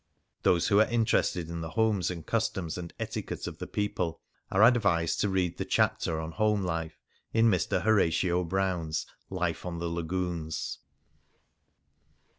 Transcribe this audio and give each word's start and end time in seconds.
Those 0.41 0.69
who 0.69 0.79
are 0.79 0.87
interested 0.89 1.47
in 1.47 1.61
the 1.61 1.69
homes 1.69 2.09
and 2.09 2.25
customs 2.25 2.75
and 2.75 2.91
etiquette 2.99 3.45
of 3.45 3.59
the 3.59 3.67
people 3.67 4.19
are 4.49 4.63
advised 4.63 5.19
to 5.19 5.29
read 5.29 5.59
the 5.59 5.63
chapter 5.63 6.19
on 6.19 6.31
home 6.31 6.63
life 6.63 6.97
in 7.33 7.51
Mr. 7.51 7.83
Horatio 7.83 8.43
Brown's"• 8.43 9.05
Life 9.29 9.63
on 9.63 9.77
the 9.77 9.85
Lagoons."" 9.89 10.79